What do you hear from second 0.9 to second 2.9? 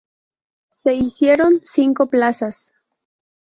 hicieron cinco plazas.